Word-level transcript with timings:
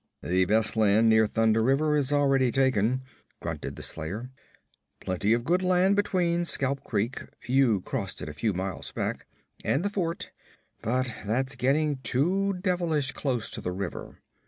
'The 0.23 0.45
best 0.45 0.75
land 0.75 1.07
near 1.09 1.27
Thunder 1.27 1.61
River 1.63 1.95
is 1.95 2.11
already 2.11 2.51
taken,' 2.51 3.03
grunted 3.39 3.75
the 3.75 3.83
slayer. 3.83 4.31
'Plenty 4.99 5.31
of 5.31 5.43
good 5.43 5.61
land 5.61 5.95
between 5.95 6.43
Scalp 6.43 6.83
Creek 6.83 7.21
you 7.47 7.81
crossed 7.81 8.19
it 8.19 8.27
a 8.27 8.33
few 8.33 8.51
miles 8.51 8.91
back 8.91 9.27
and 9.63 9.85
the 9.85 9.91
fort, 9.91 10.31
but 10.81 11.13
that's 11.23 11.55
getting 11.55 11.97
too 11.97 12.53
devilish 12.53 13.11
close 13.11 13.47
to 13.51 13.61
the 13.61 13.71
river. 13.71 14.17